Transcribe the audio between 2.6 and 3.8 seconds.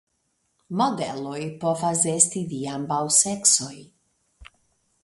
ambaŭ seksoj.